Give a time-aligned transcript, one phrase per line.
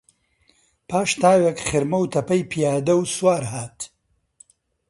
[0.89, 3.77] پاش تاوێک خرمە و تەپەی پیادە و سوار هات